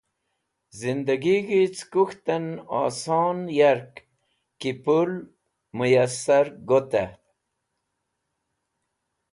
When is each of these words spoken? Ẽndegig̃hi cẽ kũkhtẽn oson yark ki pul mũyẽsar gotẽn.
Ẽndegig̃hi 0.89 1.63
cẽ 1.75 1.85
kũkhtẽn 1.93 2.45
oson 2.81 3.37
yark 3.57 3.93
ki 4.59 4.69
pul 4.83 5.11
mũyẽsar 5.75 6.45
gotẽn. 6.67 7.11